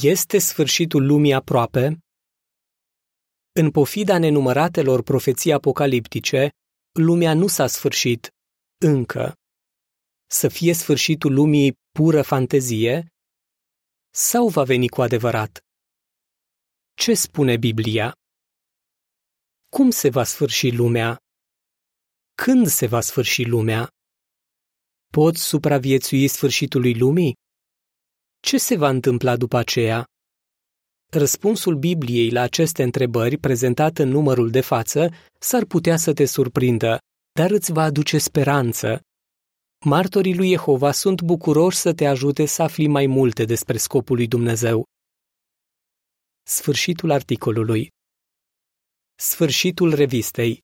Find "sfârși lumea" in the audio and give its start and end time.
20.24-21.18, 23.00-23.88